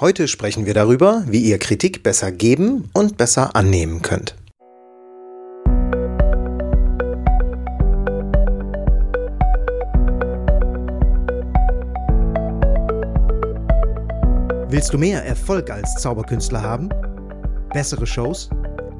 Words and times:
Heute 0.00 0.28
sprechen 0.28 0.64
wir 0.64 0.72
darüber, 0.72 1.24
wie 1.26 1.40
ihr 1.40 1.58
Kritik 1.58 2.02
besser 2.02 2.32
geben 2.32 2.88
und 2.94 3.18
besser 3.18 3.54
annehmen 3.54 4.00
könnt. 4.00 4.34
Willst 14.70 14.94
du 14.94 14.96
mehr 14.96 15.22
Erfolg 15.22 15.68
als 15.68 15.94
Zauberkünstler 15.96 16.62
haben? 16.62 16.88
Bessere 17.74 18.06
Shows? 18.06 18.48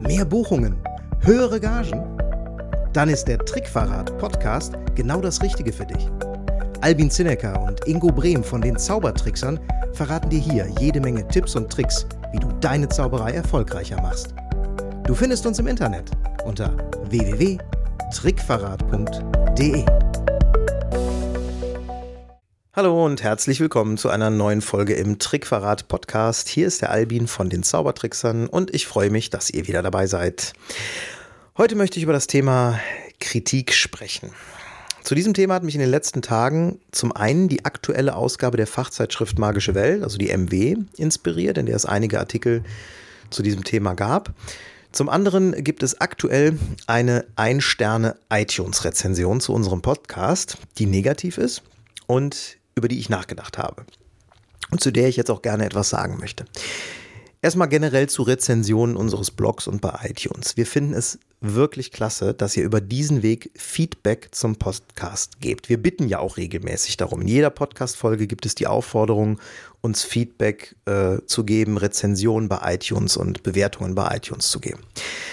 Mehr 0.00 0.26
Buchungen? 0.26 0.76
Höhere 1.22 1.60
Gagen? 1.60 2.04
Dann 2.92 3.08
ist 3.08 3.24
der 3.24 3.38
Trickverrat 3.38 4.18
Podcast 4.18 4.74
genau 4.94 5.22
das 5.22 5.40
Richtige 5.40 5.72
für 5.72 5.86
dich. 5.86 6.10
Albin 6.82 7.10
Zinecker 7.10 7.60
und 7.60 7.86
Ingo 7.86 8.06
Brehm 8.06 8.42
von 8.42 8.62
den 8.62 8.78
Zaubertricksern 8.78 9.60
verraten 9.92 10.30
dir 10.30 10.40
hier 10.40 10.66
jede 10.80 10.98
Menge 10.98 11.28
Tipps 11.28 11.54
und 11.54 11.70
Tricks, 11.70 12.06
wie 12.32 12.38
du 12.38 12.48
deine 12.60 12.88
Zauberei 12.88 13.32
erfolgreicher 13.32 14.00
machst. 14.00 14.28
Du 15.04 15.14
findest 15.14 15.44
uns 15.44 15.58
im 15.58 15.66
Internet 15.66 16.10
unter 16.46 16.74
www.trickverrat.de. 17.10 19.84
Hallo 22.72 23.04
und 23.04 23.22
herzlich 23.22 23.60
willkommen 23.60 23.98
zu 23.98 24.08
einer 24.08 24.30
neuen 24.30 24.62
Folge 24.62 24.94
im 24.94 25.18
Trickverrat 25.18 25.86
Podcast. 25.86 26.48
Hier 26.48 26.66
ist 26.66 26.80
der 26.80 26.92
Albin 26.92 27.26
von 27.26 27.50
den 27.50 27.62
Zaubertricksern 27.62 28.46
und 28.46 28.74
ich 28.74 28.86
freue 28.86 29.10
mich, 29.10 29.28
dass 29.28 29.50
ihr 29.50 29.68
wieder 29.68 29.82
dabei 29.82 30.06
seid. 30.06 30.54
Heute 31.58 31.76
möchte 31.76 31.98
ich 31.98 32.04
über 32.04 32.14
das 32.14 32.26
Thema 32.26 32.80
Kritik 33.18 33.74
sprechen. 33.74 34.30
Zu 35.02 35.14
diesem 35.14 35.34
Thema 35.34 35.54
hat 35.54 35.62
mich 35.62 35.74
in 35.74 35.80
den 35.80 35.90
letzten 35.90 36.22
Tagen 36.22 36.78
zum 36.92 37.12
einen 37.12 37.48
die 37.48 37.64
aktuelle 37.64 38.14
Ausgabe 38.14 38.56
der 38.56 38.66
Fachzeitschrift 38.66 39.38
Magische 39.38 39.74
Welt, 39.74 40.02
also 40.02 40.18
die 40.18 40.36
MW, 40.36 40.76
inspiriert, 40.96 41.58
in 41.58 41.66
der 41.66 41.76
es 41.76 41.86
einige 41.86 42.20
Artikel 42.20 42.62
zu 43.30 43.42
diesem 43.42 43.64
Thema 43.64 43.94
gab. 43.94 44.34
Zum 44.92 45.08
anderen 45.08 45.52
gibt 45.64 45.82
es 45.82 46.00
aktuell 46.00 46.58
eine 46.86 47.24
Ein-Sterne-iTunes-Rezension 47.36 49.40
zu 49.40 49.52
unserem 49.52 49.82
Podcast, 49.82 50.58
die 50.78 50.86
negativ 50.86 51.38
ist 51.38 51.62
und 52.06 52.56
über 52.74 52.88
die 52.88 52.98
ich 52.98 53.08
nachgedacht 53.08 53.56
habe. 53.56 53.84
Und 54.70 54.80
zu 54.80 54.90
der 54.90 55.08
ich 55.08 55.16
jetzt 55.16 55.30
auch 55.30 55.42
gerne 55.42 55.64
etwas 55.64 55.90
sagen 55.90 56.18
möchte. 56.18 56.44
Erstmal 57.42 57.68
generell 57.68 58.06
zu 58.06 58.22
Rezensionen 58.22 58.96
unseres 58.96 59.30
Blogs 59.30 59.66
und 59.66 59.80
bei 59.80 59.98
iTunes. 60.02 60.58
Wir 60.58 60.66
finden 60.66 60.92
es 60.92 61.18
wirklich 61.40 61.90
klasse, 61.90 62.34
dass 62.34 62.54
ihr 62.54 62.64
über 62.64 62.82
diesen 62.82 63.22
Weg 63.22 63.50
Feedback 63.56 64.28
zum 64.32 64.56
Podcast 64.56 65.40
gebt. 65.40 65.70
Wir 65.70 65.78
bitten 65.78 66.06
ja 66.06 66.18
auch 66.18 66.36
regelmäßig 66.36 66.98
darum. 66.98 67.22
In 67.22 67.28
jeder 67.28 67.48
Podcast-Folge 67.48 68.26
gibt 68.26 68.44
es 68.44 68.56
die 68.56 68.66
Aufforderung, 68.66 69.40
uns 69.80 70.02
Feedback 70.02 70.76
äh, 70.84 71.16
zu 71.24 71.44
geben, 71.44 71.78
Rezensionen 71.78 72.50
bei 72.50 72.74
iTunes 72.74 73.16
und 73.16 73.42
Bewertungen 73.42 73.94
bei 73.94 74.14
iTunes 74.16 74.50
zu 74.50 74.60
geben. 74.60 74.80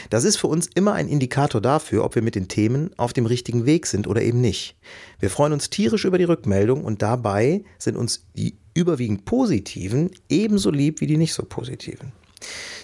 Das 0.10 0.24
ist 0.24 0.38
für 0.38 0.48
uns 0.48 0.70
immer 0.76 0.94
ein 0.94 1.10
Indikator 1.10 1.60
dafür, 1.60 2.06
ob 2.06 2.16
wir 2.16 2.22
mit 2.22 2.36
den 2.36 2.48
Themen 2.48 2.92
auf 2.96 3.12
dem 3.12 3.26
richtigen 3.26 3.66
Weg 3.66 3.86
sind 3.86 4.08
oder 4.08 4.22
eben 4.22 4.40
nicht. 4.40 4.78
Wir 5.20 5.30
freuen 5.30 5.52
uns 5.52 5.70
tierisch 5.70 6.06
über 6.06 6.18
die 6.18 6.24
Rückmeldung 6.24 6.86
und 6.86 7.02
dabei 7.02 7.66
sind 7.80 7.98
uns 7.98 8.24
die 8.38 8.56
überwiegend 8.78 9.26
positiven 9.26 10.12
ebenso 10.30 10.70
lieb 10.70 11.02
wie 11.02 11.08
die 11.08 11.18
nicht 11.18 11.34
so 11.34 11.44
positiven. 11.44 12.12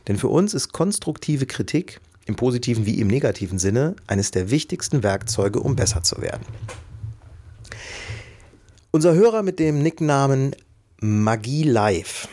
Denn 0.07 0.17
für 0.17 0.27
uns 0.27 0.53
ist 0.53 0.73
konstruktive 0.73 1.45
Kritik 1.45 2.01
im 2.25 2.35
positiven 2.35 2.85
wie 2.85 2.99
im 2.99 3.07
negativen 3.07 3.59
Sinne 3.59 3.95
eines 4.07 4.31
der 4.31 4.49
wichtigsten 4.49 5.03
Werkzeuge, 5.03 5.59
um 5.59 5.75
besser 5.75 6.01
zu 6.01 6.21
werden. 6.21 6.45
Unser 8.91 9.13
Hörer 9.13 9.43
mit 9.43 9.59
dem 9.59 9.83
Nicknamen 9.83 10.55
Magie 10.99 11.63
Live 11.63 12.27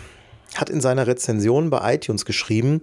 hat 0.54 0.70
in 0.70 0.80
seiner 0.80 1.06
Rezension 1.06 1.70
bei 1.70 1.94
iTunes 1.94 2.24
geschrieben, 2.24 2.80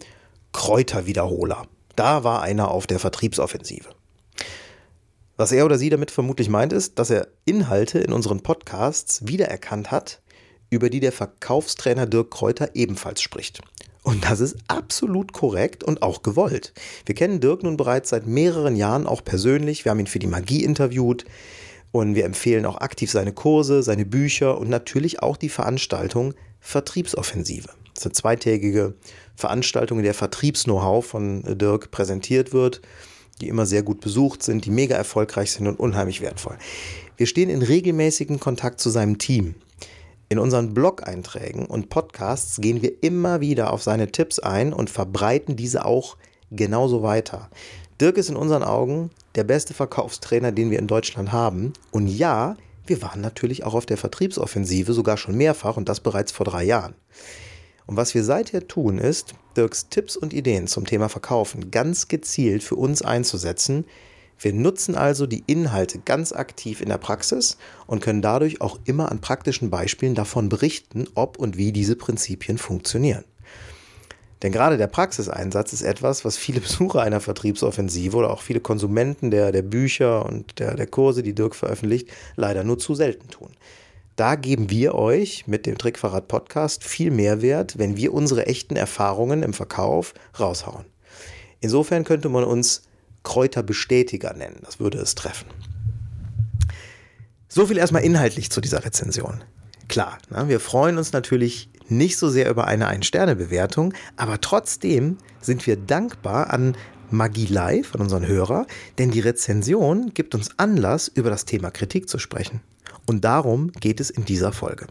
Kräuterwiederholer. 0.52 1.66
Da 1.95 2.23
war 2.23 2.41
einer 2.44 2.69
auf 2.69 2.86
der 2.86 3.00
Vertriebsoffensive. 3.00 3.89
Was 5.38 5.52
er 5.52 5.66
oder 5.66 5.78
sie 5.78 5.90
damit 5.90 6.12
vermutlich 6.12 6.50
meint, 6.50 6.74
ist, 6.74 7.00
dass 7.00 7.09
er 7.09 7.28
Inhalte 7.46 8.00
in 8.00 8.12
unseren 8.12 8.41
Podcasts 8.41 9.28
wiedererkannt 9.28 9.91
hat, 9.91 10.19
über 10.69 10.89
die 10.89 11.00
der 11.00 11.11
Verkaufstrainer 11.11 12.05
Dirk 12.05 12.31
Kräuter 12.31 12.72
ebenfalls 12.73 13.22
spricht. 13.22 13.61
Und 14.03 14.23
das 14.23 14.39
ist 14.39 14.55
absolut 14.67 15.33
korrekt 15.33 15.83
und 15.83 16.01
auch 16.01 16.23
gewollt. 16.23 16.73
Wir 17.05 17.13
kennen 17.13 17.41
Dirk 17.41 17.63
nun 17.63 17.75
bereits 17.75 18.09
seit 18.09 18.25
mehreren 18.25 18.75
Jahren 18.75 19.06
auch 19.06 19.23
persönlich. 19.23 19.83
Wir 19.83 19.91
haben 19.91 20.00
ihn 20.00 20.07
für 20.07 20.19
die 20.19 20.27
Magie 20.27 20.63
interviewt 20.63 21.25
und 21.91 22.16
wir 22.16 22.25
empfehlen 22.25 22.66
auch 22.66 22.77
aktiv 22.77 23.11
seine 23.11 23.33
Kurse, 23.33 23.83
seine 23.83 24.06
Bücher 24.06 24.57
und 24.57 24.69
natürlich 24.69 25.22
auch 25.22 25.35
die 25.35 25.50
Veranstaltung 25.50 26.33
Vertriebsoffensive. 26.61 27.67
Das 27.94 28.03
ist 28.03 28.06
eine 28.06 28.13
zweitägige 28.13 28.94
Veranstaltung, 29.35 29.97
in 29.97 30.06
der 30.06 30.13
Vertriebs-Know-how 30.13 31.06
von 31.06 31.57
Dirk 31.57 31.91
präsentiert 31.91 32.53
wird, 32.53 32.81
die 33.41 33.47
immer 33.47 33.66
sehr 33.66 33.83
gut 33.83 34.00
besucht 34.00 34.41
sind, 34.41 34.66
die 34.66 34.72
mega 34.72 34.95
erfolgreich 34.95 35.51
sind 35.51 35.67
und 35.67 35.79
unheimlich 35.79 36.22
wertvoll. 36.22 36.57
Wir 37.17 37.25
stehen 37.25 37.50
in 37.50 37.61
regelmäßigen 37.61 38.39
Kontakt 38.39 38.79
zu 38.79 38.89
seinem 38.89 39.17
Team. 39.17 39.56
In 40.29 40.39
unseren 40.39 40.73
Blog-Einträgen 40.73 41.65
und 41.65 41.89
Podcasts 41.89 42.57
gehen 42.59 42.81
wir 42.81 43.01
immer 43.01 43.39
wieder 43.39 43.71
auf 43.71 43.81
seine 43.81 44.11
Tipps 44.11 44.39
ein 44.39 44.73
und 44.73 44.89
verbreiten 44.89 45.55
diese 45.55 45.85
auch 45.85 46.17
genauso 46.51 47.01
weiter. 47.01 47.49
Dirk 48.01 48.17
ist 48.17 48.29
in 48.29 48.35
unseren 48.35 48.63
Augen 48.63 49.09
der 49.35 49.45
beste 49.45 49.73
Verkaufstrainer, 49.73 50.51
den 50.51 50.69
wir 50.69 50.79
in 50.79 50.88
Deutschland 50.88 51.31
haben. 51.31 51.71
Und 51.91 52.07
ja, 52.07 52.57
wir 52.85 53.01
waren 53.01 53.21
natürlich 53.21 53.63
auch 53.63 53.73
auf 53.73 53.85
der 53.85 53.97
Vertriebsoffensive, 53.97 54.91
sogar 54.91 55.15
schon 55.15 55.35
mehrfach 55.35 55.77
und 55.77 55.88
das 55.88 56.01
bereits 56.01 56.33
vor 56.33 56.45
drei 56.45 56.63
Jahren. 56.63 56.95
Und 57.85 57.95
was 57.95 58.13
wir 58.13 58.23
seither 58.25 58.67
tun, 58.67 58.97
ist, 58.97 59.33
Dirks 59.55 59.88
Tipps 59.88 60.17
und 60.17 60.33
Ideen 60.33 60.67
zum 60.67 60.85
Thema 60.85 61.07
Verkaufen 61.07 61.71
ganz 61.71 62.09
gezielt 62.09 62.63
für 62.63 62.75
uns 62.75 63.01
einzusetzen, 63.01 63.85
wir 64.40 64.53
nutzen 64.53 64.96
also 64.96 65.25
die 65.25 65.44
Inhalte 65.48 66.00
ganz 66.00 66.31
aktiv 66.31 66.81
in 66.81 66.90
der 66.90 66.98
Praxis 66.98 67.58
und 67.88 68.02
können 68.02 68.22
dadurch 68.22 68.62
auch 68.62 68.80
immer 68.86 69.12
an 69.12 69.22
praktischen 69.22 69.70
Beispielen 69.70 70.16
davon 70.16 70.50
berichten, 70.50 71.08
ob 71.16 71.38
und 71.38 71.58
wie 71.58 71.72
diese 71.72 71.96
Prinzipien 71.96 72.58
funktionieren. 72.58 73.24
Denn 74.44 74.52
gerade 74.52 74.78
der 74.78 74.88
Praxiseinsatz 74.88 75.74
ist 75.74 75.81
etwas, 75.81 76.24
was 76.24 76.38
viele 76.38 76.59
Besucher 76.62 77.02
einer 77.02 77.20
Vertriebsoffensive 77.20 78.16
oder 78.16 78.31
auch 78.31 78.42
viele 78.42 78.59
Konsumenten 78.59 79.31
der, 79.31 79.52
der 79.52 79.64
Bücher 79.64 80.25
und 80.25 80.59
der, 80.59 80.75
der 80.75 80.88
Kurse, 80.88 81.24
die 81.24 81.34
Dirk 81.34 81.56
veröffentlicht, 81.56 82.09
leider 82.36 82.64
nur 82.64 82.78
zu 82.78 82.94
selten 82.94 83.30
tun. 83.30 83.50
Da 84.16 84.36
geben 84.36 84.72
wir 84.72 84.96
euch 84.96 85.46
mit 85.46 85.68
dem 85.68 85.78
Trickverrat 85.78 86.28
Podcast 86.28 86.84
viel 86.84 87.12
Mehrwert, 87.12 87.78
wenn 87.78 87.98
wir 87.98 88.14
unsere 88.14 88.48
echten 88.48 88.75
Erfahrungen 88.75 89.44
im 89.44 89.54
Verkauf 89.54 90.16
raushauen. 90.40 90.86
Insofern 91.59 92.04
könnte 92.04 92.30
man 92.30 92.44
uns 92.44 92.87
Kräuterbestätiger 93.27 94.33
nennen. 94.33 94.61
Das 94.63 94.79
würde 94.79 94.99
es 94.99 95.13
treffen. 95.13 95.47
So 97.49 97.67
viel 97.67 97.77
erstmal 97.77 98.03
inhaltlich 98.03 98.49
zu 98.51 98.61
dieser 98.61 98.85
Rezension. 98.85 99.43
Klar, 99.89 100.17
ne, 100.29 100.47
wir 100.47 100.61
freuen 100.61 100.97
uns 100.97 101.11
natürlich 101.11 101.69
nicht 101.89 102.17
so 102.17 102.29
sehr 102.29 102.49
über 102.49 102.67
eine 102.67 102.88
Ein-Sterne-Bewertung, 102.88 103.93
aber 104.15 104.39
trotzdem 104.39 105.17
sind 105.41 105.67
wir 105.67 105.75
dankbar 105.75 106.51
an 106.51 106.77
Magie 107.11 107.47
Live, 107.47 107.95
an 107.95 108.01
unseren 108.01 108.25
Hörer, 108.25 108.65
denn 108.97 109.11
die 109.11 109.19
Rezension 109.19 110.13
gibt 110.13 110.33
uns 110.33 110.57
Anlass, 110.57 111.09
über 111.09 111.29
das 111.29 111.44
Thema 111.44 111.69
Kritik 111.69 112.07
zu 112.07 112.19
sprechen. 112.19 112.61
Und 113.05 113.25
darum 113.25 113.73
geht 113.73 113.99
es 113.99 114.09
in 114.09 114.23
dieser 114.23 114.53
Folge. 114.53 114.88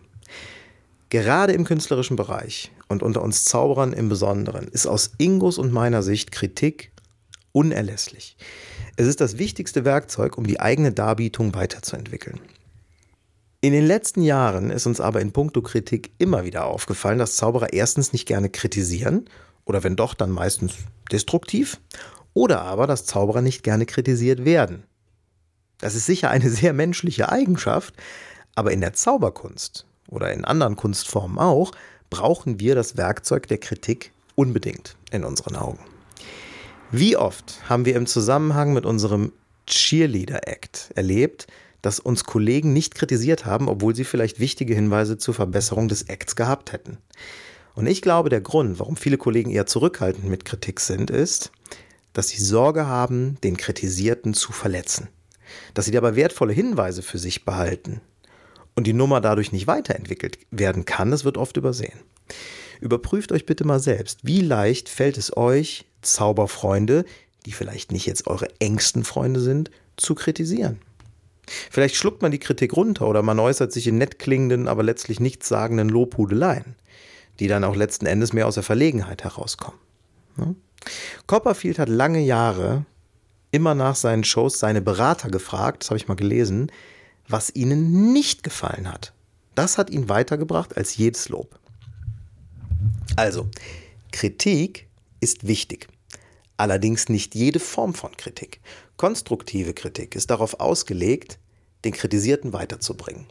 Gerade 1.09 1.55
im 1.55 1.65
künstlerischen 1.65 2.17
Bereich 2.17 2.71
und 2.89 3.03
unter 3.03 3.23
uns 3.23 3.45
Zauberern 3.47 3.95
im 3.95 4.11
Besonderen 4.11 4.69
ist 4.69 4.87
aus 4.87 5.13
Ingos 5.17 5.57
und 5.57 5.73
meiner 5.73 6.03
Sicht 6.03 6.33
Kritik 6.33 6.93
unerlässlich. 7.57 8.37
Es 8.97 9.07
ist 9.07 9.23
das 9.23 9.39
wichtigste 9.39 9.87
Werkzeug, 9.87 10.37
um 10.37 10.47
die 10.47 10.61
eigene 10.61 10.93
Darbietung 10.93 11.55
weiterzuentwickeln. 11.55 12.39
In 13.63 13.73
den 13.73 13.87
letzten 13.87 14.21
Jahren 14.21 14.69
ist 14.69 14.85
uns 14.85 15.01
aber 15.01 15.23
in 15.23 15.33
puncto 15.33 15.63
Kritik 15.63 16.11
immer 16.19 16.45
wieder 16.45 16.67
aufgefallen, 16.67 17.19
dass 17.19 17.37
Zauberer 17.37 17.73
erstens 17.73 18.13
nicht 18.13 18.27
gerne 18.27 18.51
kritisieren 18.51 19.25
oder 19.65 19.83
wenn 19.83 19.97
doch, 19.97 20.13
dann 20.13 20.31
meistens 20.31 20.75
destruktiv 21.11 21.81
oder 22.35 22.61
aber, 22.61 22.87
dass 22.87 23.07
Zauberer 23.07 23.41
nicht 23.41 23.63
gerne 23.63 23.87
kritisiert 23.87 24.45
werden. 24.45 24.85
Das 25.79 25.95
ist 25.95 26.05
sicher 26.05 26.29
eine 26.29 26.51
sehr 26.51 26.75
menschliche 26.75 27.31
Eigenschaft, 27.31 27.95
aber 28.55 28.71
in 28.71 28.83
der 28.83 28.93
Zauberkunst 28.93 29.87
oder 30.09 30.31
in 30.31 30.45
anderen 30.45 30.77
Kunstformen 30.77 31.39
auch 31.39 31.73
brauchen 32.11 32.61
wir 32.61 32.75
das 32.75 32.99
Werkzeug 32.99 33.49
der 33.49 33.59
Kritik 33.59 34.13
unbedingt 34.35 34.95
in 35.11 35.25
unseren 35.25 35.57
Augen. 35.57 35.96
Wie 36.93 37.17
oft 37.17 37.69
haben 37.69 37.85
wir 37.85 37.97
im 37.97 38.07
Zusammenhang 38.07 38.73
mit 38.73 38.87
unserem 38.87 39.33
Cheerleader-Act 39.67 40.93
erlebt, 40.95 41.49
dass 41.83 41.99
uns 41.99 42.25
Kollegen 42.25 42.73
nicht 42.73 42.95
kritisiert 42.95 43.45
haben, 43.45 43.69
obwohl 43.69 43.95
sie 43.95 44.05
vielleicht 44.05 44.39
wichtige 44.39 44.75
Hinweise 44.75 45.19
zur 45.19 45.35
Verbesserung 45.35 45.89
des 45.89 46.03
Acts 46.03 46.37
gehabt 46.37 46.73
hätten. 46.73 46.99
Und 47.75 47.87
ich 47.87 48.03
glaube, 48.03 48.29
der 48.29 48.41
Grund, 48.41 48.79
warum 48.79 48.97
viele 48.97 49.19
Kollegen 49.19 49.51
eher 49.51 49.67
zurückhaltend 49.67 50.29
mit 50.29 50.45
Kritik 50.45 50.79
sind, 50.79 51.11
ist, 51.11 51.51
dass 52.13 52.29
sie 52.29 52.43
Sorge 52.43 52.87
haben, 52.87 53.37
den 53.43 53.57
Kritisierten 53.57 54.33
zu 54.33 54.53
verletzen. 54.53 55.09
Dass 55.75 55.85
sie 55.87 55.91
dabei 55.91 56.15
wertvolle 56.17 56.53
Hinweise 56.53 57.03
für 57.03 57.19
sich 57.19 57.45
behalten 57.45 58.01
und 58.77 58.87
die 58.87 58.93
Nummer 58.93 59.21
dadurch 59.21 59.53
nicht 59.53 59.67
weiterentwickelt 59.67 60.39
werden 60.51 60.85
kann, 60.85 61.11
das 61.11 61.25
wird 61.25 61.37
oft 61.37 61.57
übersehen. 61.57 61.99
Überprüft 62.81 63.33
euch 63.33 63.47
bitte 63.47 63.65
mal 63.65 63.81
selbst, 63.81 64.21
wie 64.23 64.41
leicht 64.41 64.89
fällt 64.89 65.19
es 65.19 65.37
euch, 65.37 65.87
Zauberfreunde, 66.03 67.05
die 67.45 67.53
vielleicht 67.53 67.93
nicht 67.93 68.07
jetzt 68.07 68.27
eure 68.27 68.49
engsten 68.61 69.05
Freunde 69.05 69.41
sind, 69.41 69.71
zu 69.97 70.15
kritisieren. 70.15 70.79
Vielleicht 71.71 71.95
schluckt 71.95 72.23
man 72.23 72.33
die 72.33 72.41
Kritik 72.41 72.77
runter 72.77 73.07
oder 73.07 73.23
man 73.23 73.39
äußert 73.39 73.73
sich 73.73 73.87
in 73.87 73.99
nett 73.99 74.19
klingenden, 74.19 74.67
aber 74.69 74.83
letztlich 74.83 75.21
nichtssagenden 75.21 75.89
Lobhudeleien, 75.89 76.75
die 77.39 77.47
dann 77.47 77.65
auch 77.65 77.77
letzten 77.77 78.07
Endes 78.07 78.33
mehr 78.33 78.47
aus 78.47 78.55
der 78.55 78.65
Verlegenheit 78.65 79.23
herauskommen. 79.23 79.79
Copperfield 81.27 81.79
hat 81.79 81.89
lange 81.89 82.21
Jahre 82.21 82.85
immer 83.53 83.75
nach 83.75 83.95
seinen 83.95 84.25
Shows 84.25 84.59
seine 84.59 84.83
Berater 84.83 85.31
gefragt, 85.31 85.83
das 85.83 85.91
habe 85.91 85.99
ich 85.99 86.09
mal 86.09 86.15
gelesen, 86.15 86.71
was 87.29 87.55
ihnen 87.55 88.13
nicht 88.13 88.43
gefallen 88.43 88.93
hat. 88.93 89.13
Das 89.55 89.79
hat 89.79 89.91
ihn 89.91 90.09
weitergebracht 90.09 90.77
als 90.77 90.97
jedes 90.97 91.29
Lob. 91.29 91.59
Also, 93.17 93.49
Kritik 94.13 94.89
ist 95.21 95.47
wichtig. 95.47 95.89
Allerdings 96.57 97.09
nicht 97.09 97.35
jede 97.35 97.61
Form 97.61 97.95
von 97.95 98.17
Kritik. 98.17 98.61
Konstruktive 98.97 99.75
Kritik 99.75 100.15
ist 100.15 100.31
darauf 100.31 100.61
ausgelegt, 100.61 101.39
den 101.85 101.93
Kritisierten 101.93 102.53
weiterzubringen. 102.53 103.27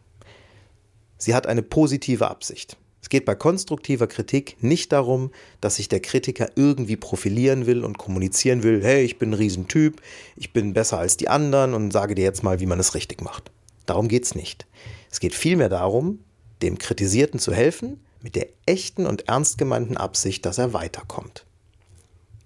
Sie 1.17 1.33
hat 1.33 1.47
eine 1.47 1.63
positive 1.63 2.29
Absicht. 2.29 2.77
Es 3.01 3.09
geht 3.09 3.25
bei 3.25 3.35
konstruktiver 3.35 4.07
Kritik 4.07 4.57
nicht 4.61 4.91
darum, 4.91 5.31
dass 5.61 5.75
sich 5.75 5.87
der 5.87 5.99
Kritiker 5.99 6.49
irgendwie 6.55 6.95
profilieren 6.95 7.67
will 7.67 7.83
und 7.83 7.99
kommunizieren 7.99 8.63
will, 8.63 8.83
hey, 8.83 9.03
ich 9.03 9.19
bin 9.19 9.29
ein 9.29 9.35
Riesentyp, 9.35 10.01
ich 10.35 10.53
bin 10.53 10.73
besser 10.73 10.97
als 10.97 11.15
die 11.15 11.29
anderen 11.29 11.75
und 11.75 11.91
sage 11.91 12.15
dir 12.15 12.23
jetzt 12.23 12.41
mal, 12.41 12.59
wie 12.59 12.65
man 12.65 12.79
es 12.79 12.95
richtig 12.95 13.21
macht. 13.21 13.51
Darum 13.85 14.07
geht 14.07 14.23
es 14.23 14.33
nicht. 14.33 14.65
Es 15.11 15.19
geht 15.19 15.35
vielmehr 15.35 15.69
darum, 15.69 16.19
dem 16.63 16.79
Kritisierten 16.79 17.39
zu 17.39 17.53
helfen, 17.53 17.99
mit 18.25 18.35
der 18.35 18.47
echten 18.65 19.05
und 19.05 19.29
ernst 19.29 19.59
gemeinten 19.59 19.97
Absicht, 19.97 20.47
dass 20.47 20.57
er 20.57 20.73
weiterkommt. 20.73 21.45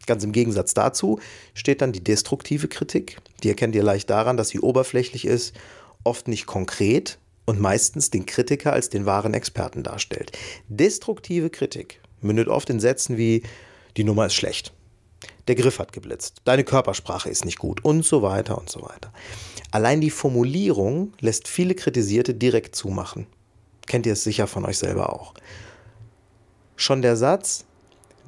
Ganz 0.07 0.25
im 0.25 0.33
Gegensatz 0.33 0.73
dazu 0.73 1.21
steht 1.53 1.81
dann 1.81 1.93
die 1.93 2.03
destruktive 2.03 2.67
Kritik. 2.67 3.17
Die 3.43 3.47
erkennt 3.47 3.75
ihr 3.75 3.83
leicht 3.83 4.09
daran, 4.09 4.35
dass 4.35 4.49
sie 4.49 4.59
oberflächlich 4.59 5.23
ist, 5.23 5.55
oft 6.03 6.27
nicht 6.27 6.47
konkret 6.47 7.17
und 7.45 7.61
meistens 7.61 8.09
den 8.09 8.25
Kritiker 8.25 8.73
als 8.73 8.89
den 8.89 9.05
wahren 9.05 9.33
Experten 9.33 9.81
darstellt. 9.81 10.37
Destruktive 10.67 11.49
Kritik 11.49 12.01
mündet 12.19 12.49
oft 12.49 12.69
in 12.69 12.81
Sätzen 12.81 13.17
wie 13.17 13.43
die 13.95 14.03
Nummer 14.03 14.25
ist 14.25 14.35
schlecht, 14.35 14.73
der 15.47 15.55
Griff 15.55 15.79
hat 15.79 15.93
geblitzt, 15.93 16.41
deine 16.43 16.65
Körpersprache 16.65 17.29
ist 17.29 17.45
nicht 17.45 17.57
gut 17.57 17.85
und 17.85 18.03
so 18.03 18.21
weiter 18.21 18.57
und 18.57 18.69
so 18.69 18.81
weiter. 18.81 19.13
Allein 19.71 20.01
die 20.01 20.09
Formulierung 20.09 21.13
lässt 21.21 21.47
viele 21.47 21.73
Kritisierte 21.73 22.33
direkt 22.33 22.75
zumachen. 22.75 23.27
Kennt 23.87 24.05
ihr 24.05 24.13
es 24.13 24.23
sicher 24.23 24.45
von 24.45 24.65
euch 24.65 24.77
selber 24.77 25.13
auch. 25.13 25.33
Schon 26.79 27.01
der 27.01 27.17
Satz, 27.17 27.65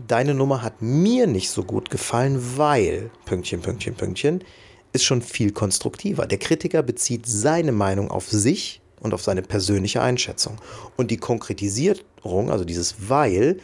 deine 0.09 0.33
Nummer 0.33 0.62
hat 0.62 0.81
mir 0.81 1.25
nicht 1.25 1.50
so 1.50 1.63
gut 1.63 1.89
gefallen, 1.89 2.57
weil, 2.57 3.09
Pünktchen, 3.24 3.62
Pünktchen, 3.62 3.95
Pünktchen, 3.95 4.44
ist 4.92 5.06
schon 5.06 5.21
viel 5.21 5.53
konstruktiver. 5.53 6.25
Der 6.27 6.38
Kritiker 6.38 6.83
bezieht 6.83 7.25
seine 7.25 7.71
Meinung 7.71 8.12
auf 8.12 8.30
sich 8.30 8.81
und 9.00 9.13
auf 9.13 9.24
seine 9.24 9.42
persönliche 9.42 10.01
Einschätzung. 10.01 10.57
Und 10.98 11.12
die 11.12 11.18
Konkretisierung, 11.18 12.51
also 12.51 12.65
dieses 12.65 13.07
Weil, 13.07 13.57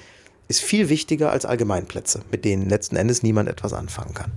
ist 0.48 0.62
viel 0.62 0.88
wichtiger 0.88 1.32
als 1.32 1.44
Allgemeinplätze, 1.46 2.22
mit 2.32 2.46
denen 2.46 2.70
letzten 2.70 2.96
Endes 2.96 3.24
niemand 3.24 3.50
etwas 3.50 3.74
anfangen 3.74 4.14
kann. 4.14 4.32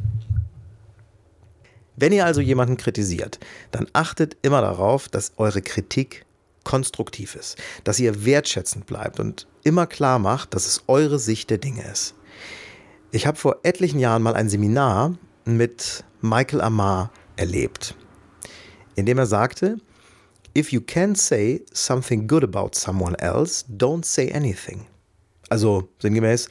Wenn 1.95 2.13
ihr 2.13 2.27
also 2.27 2.41
jemanden 2.41 2.77
kritisiert, 2.77 3.39
dann 3.71 3.87
achtet 3.93 4.37
immer 4.43 4.63
darauf, 4.63 5.09
dass 5.09 5.31
eure 5.37 5.63
Kritik 5.63 6.27
konstruktiv 6.65 7.37
ist, 7.37 7.57
dass 7.85 8.01
ihr 8.01 8.25
wertschätzend 8.25 8.87
bleibt 8.87 9.21
und 9.21 9.47
immer 9.65 9.87
klar 9.87 10.19
macht, 10.19 10.55
dass 10.55 10.67
es 10.67 10.85
eure 10.87 11.19
Sicht 11.19 11.51
der 11.51 11.59
Dinge 11.59 11.83
ist. 11.91 12.15
Ich 13.13 13.27
habe 13.27 13.37
vor 13.37 13.59
etlichen 13.63 13.99
Jahren 13.99 14.23
mal 14.23 14.35
ein 14.35 14.49
Seminar 14.49 15.15
mit 15.45 16.05
Michael 16.21 16.61
Amar 16.61 17.11
erlebt, 17.37 17.95
in 18.95 19.07
dem 19.07 19.19
er 19.19 19.27
sagte, 19.27 19.79
If 20.57 20.73
you 20.73 20.81
can't 20.81 21.17
say 21.17 21.65
something 21.73 22.27
good 22.27 22.43
about 22.43 22.71
someone 22.75 23.17
else, 23.19 23.65
don't 23.69 24.05
say 24.05 24.33
anything. 24.33 24.87
Also 25.49 25.89
sinngemäß, 26.01 26.49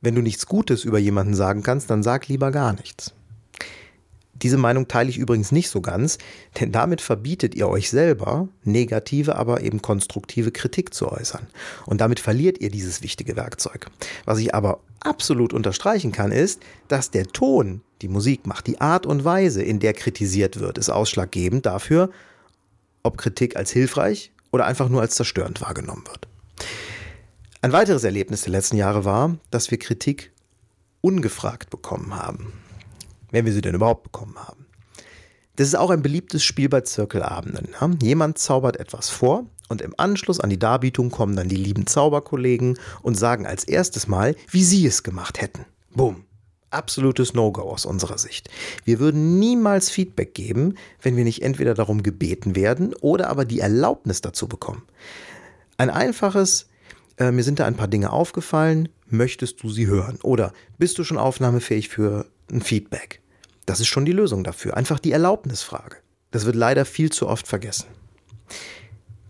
wenn 0.00 0.14
du 0.14 0.22
nichts 0.22 0.46
Gutes 0.46 0.84
über 0.84 0.98
jemanden 0.98 1.34
sagen 1.34 1.62
kannst, 1.62 1.90
dann 1.90 2.02
sag 2.02 2.28
lieber 2.28 2.52
gar 2.52 2.72
nichts. 2.72 3.12
Diese 4.42 4.56
Meinung 4.56 4.88
teile 4.88 5.10
ich 5.10 5.18
übrigens 5.18 5.52
nicht 5.52 5.68
so 5.68 5.80
ganz, 5.80 6.18
denn 6.58 6.72
damit 6.72 7.00
verbietet 7.00 7.54
ihr 7.54 7.68
euch 7.68 7.90
selber, 7.90 8.48
negative, 8.64 9.36
aber 9.36 9.62
eben 9.62 9.82
konstruktive 9.82 10.50
Kritik 10.50 10.94
zu 10.94 11.10
äußern. 11.10 11.46
Und 11.86 12.00
damit 12.00 12.20
verliert 12.20 12.60
ihr 12.60 12.70
dieses 12.70 13.02
wichtige 13.02 13.36
Werkzeug. 13.36 13.86
Was 14.24 14.38
ich 14.38 14.54
aber 14.54 14.80
absolut 15.00 15.52
unterstreichen 15.52 16.12
kann, 16.12 16.32
ist, 16.32 16.60
dass 16.88 17.10
der 17.10 17.26
Ton, 17.26 17.82
die 18.02 18.08
Musik 18.08 18.46
macht, 18.46 18.66
die 18.66 18.80
Art 18.80 19.06
und 19.06 19.24
Weise, 19.24 19.62
in 19.62 19.78
der 19.78 19.92
kritisiert 19.92 20.60
wird, 20.60 20.78
ist 20.78 20.90
ausschlaggebend 20.90 21.66
dafür, 21.66 22.10
ob 23.02 23.18
Kritik 23.18 23.56
als 23.56 23.70
hilfreich 23.70 24.32
oder 24.52 24.66
einfach 24.66 24.88
nur 24.88 25.00
als 25.00 25.14
zerstörend 25.14 25.60
wahrgenommen 25.60 26.04
wird. 26.06 26.28
Ein 27.62 27.72
weiteres 27.72 28.04
Erlebnis 28.04 28.42
der 28.42 28.52
letzten 28.52 28.76
Jahre 28.76 29.04
war, 29.04 29.36
dass 29.50 29.70
wir 29.70 29.78
Kritik 29.78 30.32
ungefragt 31.02 31.70
bekommen 31.70 32.16
haben. 32.16 32.52
Wenn 33.30 33.44
wir 33.44 33.52
sie 33.52 33.60
denn 33.60 33.74
überhaupt 33.74 34.04
bekommen 34.04 34.36
haben. 34.36 34.66
Das 35.56 35.66
ist 35.68 35.76
auch 35.76 35.90
ein 35.90 36.02
beliebtes 36.02 36.42
Spiel 36.42 36.68
bei 36.68 36.80
Zirkelabenden. 36.80 37.68
Jemand 38.00 38.38
zaubert 38.38 38.78
etwas 38.78 39.10
vor 39.10 39.46
und 39.68 39.82
im 39.82 39.94
Anschluss 39.98 40.40
an 40.40 40.50
die 40.50 40.58
Darbietung 40.58 41.10
kommen 41.10 41.36
dann 41.36 41.48
die 41.48 41.56
lieben 41.56 41.86
Zauberkollegen 41.86 42.78
und 43.02 43.16
sagen 43.16 43.46
als 43.46 43.64
erstes 43.64 44.06
Mal, 44.06 44.36
wie 44.50 44.64
sie 44.64 44.86
es 44.86 45.02
gemacht 45.02 45.40
hätten. 45.40 45.66
Bumm 45.94 46.24
absolutes 46.70 47.34
No-Go 47.34 47.62
aus 47.62 47.84
unserer 47.84 48.18
Sicht. 48.18 48.48
Wir 48.84 49.00
würden 49.00 49.38
niemals 49.38 49.90
Feedback 49.90 50.34
geben, 50.34 50.74
wenn 51.02 51.16
wir 51.16 51.24
nicht 51.24 51.42
entweder 51.42 51.74
darum 51.74 52.02
gebeten 52.02 52.56
werden 52.56 52.94
oder 53.00 53.28
aber 53.28 53.44
die 53.44 53.60
Erlaubnis 53.60 54.20
dazu 54.20 54.48
bekommen. 54.48 54.82
Ein 55.76 55.90
einfaches, 55.90 56.68
äh, 57.18 57.30
mir 57.32 57.42
sind 57.42 57.58
da 57.58 57.66
ein 57.66 57.76
paar 57.76 57.88
Dinge 57.88 58.12
aufgefallen, 58.12 58.88
möchtest 59.08 59.62
du 59.62 59.70
sie 59.70 59.86
hören? 59.86 60.18
Oder 60.22 60.52
bist 60.78 60.98
du 60.98 61.04
schon 61.04 61.18
aufnahmefähig 61.18 61.88
für 61.88 62.26
ein 62.50 62.62
Feedback? 62.62 63.19
Das 63.70 63.78
ist 63.78 63.86
schon 63.86 64.04
die 64.04 64.10
Lösung 64.10 64.42
dafür. 64.42 64.76
Einfach 64.76 64.98
die 64.98 65.12
Erlaubnisfrage. 65.12 65.98
Das 66.32 66.44
wird 66.44 66.56
leider 66.56 66.84
viel 66.84 67.12
zu 67.12 67.28
oft 67.28 67.46
vergessen. 67.46 67.86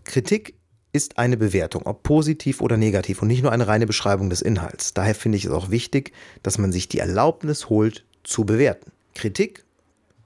Kritik 0.03 0.55
ist 0.93 1.19
eine 1.19 1.37
Bewertung, 1.37 1.83
ob 1.85 2.01
positiv 2.01 2.59
oder 2.59 2.75
negativ 2.75 3.21
und 3.21 3.27
nicht 3.27 3.43
nur 3.43 3.51
eine 3.51 3.67
reine 3.67 3.85
Beschreibung 3.85 4.31
des 4.31 4.41
Inhalts. 4.41 4.95
Daher 4.95 5.13
finde 5.13 5.37
ich 5.37 5.45
es 5.45 5.51
auch 5.51 5.69
wichtig, 5.69 6.11
dass 6.41 6.57
man 6.57 6.71
sich 6.71 6.89
die 6.89 6.97
Erlaubnis 6.97 7.69
holt, 7.69 8.03
zu 8.23 8.43
bewerten. 8.43 8.91
Kritik, 9.13 9.63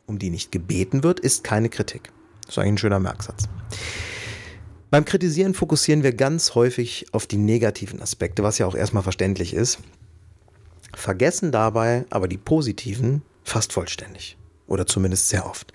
um 0.05 0.17
die 0.17 0.29
nicht 0.29 0.49
gebeten 0.49 1.03
wird, 1.03 1.19
ist 1.19 1.43
keine 1.43 1.67
Kritik. 1.67 2.09
Das 2.45 2.51
ist 2.51 2.59
eigentlich 2.59 2.75
ein 2.75 2.77
schöner 2.77 3.01
Merksatz. 3.01 3.49
Beim 4.91 5.03
Kritisieren 5.03 5.53
fokussieren 5.53 6.03
wir 6.03 6.13
ganz 6.13 6.55
häufig 6.55 7.07
auf 7.11 7.27
die 7.27 7.35
negativen 7.35 8.01
Aspekte, 8.01 8.43
was 8.43 8.59
ja 8.59 8.65
auch 8.65 8.75
erstmal 8.75 9.03
verständlich 9.03 9.53
ist, 9.53 9.79
vergessen 10.93 11.51
dabei 11.51 12.05
aber 12.11 12.29
die 12.29 12.37
positiven 12.37 13.21
fast 13.45 13.71
vollständig 13.71 14.37
oder 14.67 14.85
zumindest 14.85 15.29
sehr 15.29 15.45
oft. 15.45 15.71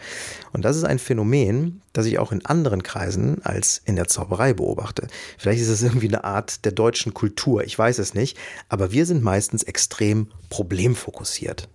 Und 0.53 0.65
das 0.65 0.77
ist 0.77 0.85
ein 0.85 0.99
Phänomen, 0.99 1.81
das 1.93 2.07
ich 2.07 2.19
auch 2.19 2.33
in 2.33 2.45
anderen 2.45 2.83
Kreisen 2.83 3.43
als 3.45 3.81
in 3.85 3.97
der 3.97 4.09
Zauberei 4.09 4.53
beobachte. 4.53 5.07
Vielleicht 5.39 5.63
ist 5.63 5.69
es 5.69 5.83
irgendwie 5.83 6.09
eine 6.09 6.25
Art 6.25 6.65
der 6.65 6.73
deutschen 6.73 7.15
Kultur, 7.15 7.65
ich 7.65 7.79
weiß 7.79 7.99
es 7.99 8.15
nicht, 8.15 8.37
aber 8.69 8.93
wir 8.93 9.07
sind 9.07 9.23
meistens 9.23 9.63
extrem 9.63 10.29
problemfokussiert. 10.49 11.69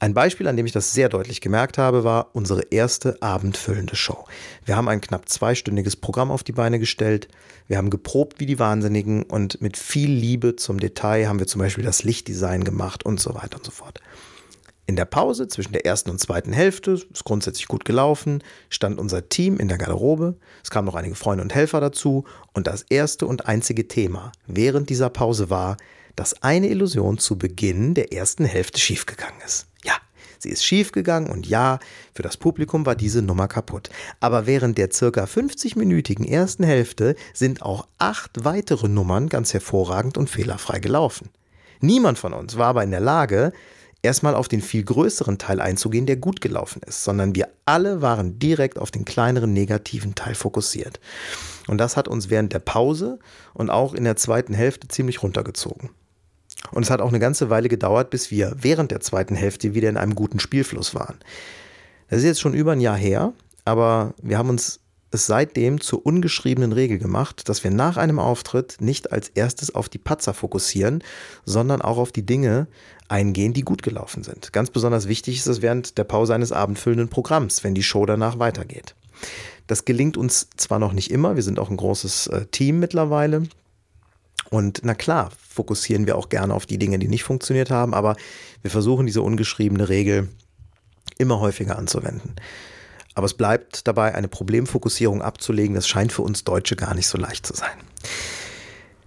Ein 0.00 0.14
Beispiel, 0.14 0.46
an 0.46 0.56
dem 0.56 0.64
ich 0.64 0.70
das 0.70 0.92
sehr 0.92 1.08
deutlich 1.08 1.40
gemerkt 1.40 1.76
habe, 1.76 2.04
war 2.04 2.30
unsere 2.32 2.62
erste 2.70 3.20
abendfüllende 3.20 3.96
Show. 3.96 4.26
Wir 4.64 4.76
haben 4.76 4.88
ein 4.88 5.00
knapp 5.00 5.28
zweistündiges 5.28 5.96
Programm 5.96 6.30
auf 6.30 6.44
die 6.44 6.52
Beine 6.52 6.78
gestellt. 6.78 7.26
Wir 7.66 7.78
haben 7.78 7.90
geprobt 7.90 8.38
wie 8.38 8.46
die 8.46 8.60
Wahnsinnigen 8.60 9.24
und 9.24 9.60
mit 9.60 9.76
viel 9.76 10.10
Liebe 10.10 10.54
zum 10.54 10.78
Detail 10.78 11.26
haben 11.26 11.40
wir 11.40 11.48
zum 11.48 11.60
Beispiel 11.60 11.82
das 11.82 12.04
Lichtdesign 12.04 12.62
gemacht 12.62 13.04
und 13.04 13.18
so 13.18 13.34
weiter 13.34 13.56
und 13.56 13.64
so 13.64 13.72
fort. 13.72 14.00
In 14.88 14.96
der 14.96 15.04
Pause 15.04 15.48
zwischen 15.48 15.72
der 15.72 15.84
ersten 15.84 16.08
und 16.08 16.18
zweiten 16.18 16.54
Hälfte, 16.54 16.92
ist 16.92 17.24
grundsätzlich 17.24 17.68
gut 17.68 17.84
gelaufen, 17.84 18.42
stand 18.70 18.98
unser 18.98 19.28
Team 19.28 19.58
in 19.58 19.68
der 19.68 19.76
Garderobe, 19.76 20.36
es 20.64 20.70
kamen 20.70 20.86
noch 20.86 20.94
einige 20.94 21.14
Freunde 21.14 21.42
und 21.42 21.54
Helfer 21.54 21.82
dazu 21.82 22.24
und 22.54 22.66
das 22.66 22.86
erste 22.88 23.26
und 23.26 23.44
einzige 23.44 23.86
Thema 23.86 24.32
während 24.46 24.88
dieser 24.88 25.10
Pause 25.10 25.50
war, 25.50 25.76
dass 26.16 26.42
eine 26.42 26.68
Illusion 26.68 27.18
zu 27.18 27.36
Beginn 27.36 27.92
der 27.92 28.14
ersten 28.14 28.46
Hälfte 28.46 28.80
schiefgegangen 28.80 29.38
ist. 29.44 29.66
Ja, 29.84 29.92
sie 30.38 30.48
ist 30.48 30.64
schiefgegangen 30.64 31.30
und 31.30 31.46
ja, 31.46 31.80
für 32.14 32.22
das 32.22 32.38
Publikum 32.38 32.86
war 32.86 32.96
diese 32.96 33.20
Nummer 33.20 33.46
kaputt. 33.46 33.90
Aber 34.20 34.46
während 34.46 34.78
der 34.78 34.90
circa 34.90 35.24
50-minütigen 35.24 36.26
ersten 36.26 36.64
Hälfte 36.64 37.14
sind 37.34 37.60
auch 37.60 37.86
acht 37.98 38.42
weitere 38.42 38.88
Nummern 38.88 39.28
ganz 39.28 39.52
hervorragend 39.52 40.16
und 40.16 40.30
fehlerfrei 40.30 40.78
gelaufen. 40.78 41.28
Niemand 41.80 42.18
von 42.18 42.32
uns 42.32 42.56
war 42.56 42.68
aber 42.68 42.84
in 42.84 42.90
der 42.90 43.00
Lage, 43.00 43.52
erstmal 44.02 44.34
auf 44.34 44.48
den 44.48 44.60
viel 44.60 44.84
größeren 44.84 45.38
Teil 45.38 45.60
einzugehen, 45.60 46.06
der 46.06 46.16
gut 46.16 46.40
gelaufen 46.40 46.82
ist, 46.86 47.04
sondern 47.04 47.34
wir 47.34 47.48
alle 47.64 48.00
waren 48.02 48.38
direkt 48.38 48.78
auf 48.78 48.90
den 48.90 49.04
kleineren 49.04 49.52
negativen 49.52 50.14
Teil 50.14 50.34
fokussiert. 50.34 51.00
Und 51.66 51.78
das 51.78 51.96
hat 51.96 52.08
uns 52.08 52.30
während 52.30 52.52
der 52.52 52.60
Pause 52.60 53.18
und 53.54 53.70
auch 53.70 53.94
in 53.94 54.04
der 54.04 54.16
zweiten 54.16 54.54
Hälfte 54.54 54.88
ziemlich 54.88 55.22
runtergezogen. 55.22 55.90
Und 56.72 56.82
es 56.82 56.90
hat 56.90 57.00
auch 57.00 57.08
eine 57.08 57.18
ganze 57.18 57.50
Weile 57.50 57.68
gedauert, 57.68 58.10
bis 58.10 58.30
wir 58.30 58.54
während 58.58 58.90
der 58.90 59.00
zweiten 59.00 59.34
Hälfte 59.34 59.74
wieder 59.74 59.88
in 59.88 59.96
einem 59.96 60.14
guten 60.14 60.40
Spielfluss 60.40 60.94
waren. 60.94 61.18
Das 62.08 62.20
ist 62.20 62.24
jetzt 62.24 62.40
schon 62.40 62.54
über 62.54 62.72
ein 62.72 62.80
Jahr 62.80 62.96
her, 62.96 63.32
aber 63.64 64.14
wir 64.22 64.38
haben 64.38 64.48
uns 64.48 64.80
es 65.10 65.26
seitdem 65.26 65.80
zur 65.80 66.04
ungeschriebenen 66.04 66.72
Regel 66.72 66.98
gemacht, 66.98 67.48
dass 67.48 67.64
wir 67.64 67.70
nach 67.70 67.96
einem 67.96 68.18
Auftritt 68.18 68.76
nicht 68.80 69.12
als 69.12 69.30
erstes 69.30 69.74
auf 69.74 69.88
die 69.88 69.98
Patzer 69.98 70.34
fokussieren, 70.34 71.02
sondern 71.44 71.80
auch 71.80 71.98
auf 71.98 72.12
die 72.12 72.26
Dinge 72.26 72.66
eingehen, 73.08 73.54
die 73.54 73.62
gut 73.62 73.82
gelaufen 73.82 74.22
sind. 74.22 74.52
Ganz 74.52 74.70
besonders 74.70 75.08
wichtig 75.08 75.38
ist 75.38 75.46
es 75.46 75.62
während 75.62 75.96
der 75.96 76.04
Pause 76.04 76.34
eines 76.34 76.52
abendfüllenden 76.52 77.08
Programms, 77.08 77.64
wenn 77.64 77.74
die 77.74 77.82
Show 77.82 78.04
danach 78.04 78.38
weitergeht. 78.38 78.94
Das 79.66 79.84
gelingt 79.84 80.16
uns 80.16 80.48
zwar 80.56 80.78
noch 80.78 80.92
nicht 80.92 81.10
immer, 81.10 81.36
wir 81.36 81.42
sind 81.42 81.58
auch 81.58 81.70
ein 81.70 81.76
großes 81.76 82.26
äh, 82.28 82.46
Team 82.46 82.78
mittlerweile. 82.78 83.44
Und 84.50 84.80
na 84.82 84.94
klar, 84.94 85.30
fokussieren 85.46 86.06
wir 86.06 86.16
auch 86.16 86.28
gerne 86.30 86.54
auf 86.54 86.64
die 86.64 86.78
Dinge, 86.78 86.98
die 86.98 87.08
nicht 87.08 87.24
funktioniert 87.24 87.70
haben, 87.70 87.92
aber 87.92 88.16
wir 88.62 88.70
versuchen 88.70 89.06
diese 89.06 89.20
ungeschriebene 89.22 89.88
Regel 89.88 90.28
immer 91.18 91.40
häufiger 91.40 91.76
anzuwenden. 91.76 92.34
Aber 93.18 93.24
es 93.24 93.34
bleibt 93.34 93.88
dabei, 93.88 94.14
eine 94.14 94.28
Problemfokussierung 94.28 95.22
abzulegen. 95.22 95.74
Das 95.74 95.88
scheint 95.88 96.12
für 96.12 96.22
uns 96.22 96.44
Deutsche 96.44 96.76
gar 96.76 96.94
nicht 96.94 97.08
so 97.08 97.18
leicht 97.18 97.44
zu 97.44 97.52
sein. 97.52 97.76